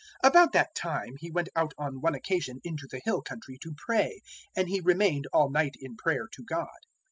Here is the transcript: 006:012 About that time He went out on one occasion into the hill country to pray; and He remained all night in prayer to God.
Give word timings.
006:012 0.23 0.29
About 0.31 0.51
that 0.53 0.73
time 0.75 1.15
He 1.19 1.29
went 1.29 1.49
out 1.55 1.73
on 1.77 2.01
one 2.01 2.15
occasion 2.15 2.59
into 2.63 2.87
the 2.89 3.01
hill 3.05 3.21
country 3.21 3.59
to 3.61 3.75
pray; 3.77 4.23
and 4.55 4.67
He 4.67 4.79
remained 4.81 5.27
all 5.31 5.51
night 5.51 5.75
in 5.79 5.95
prayer 5.95 6.27
to 6.33 6.43
God. 6.43 6.79